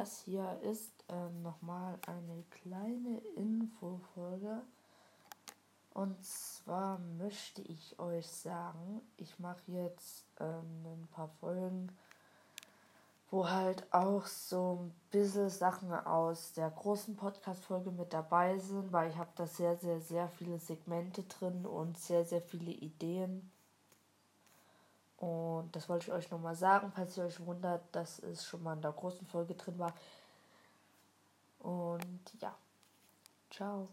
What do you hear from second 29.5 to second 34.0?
drin war. Und ja, ciao.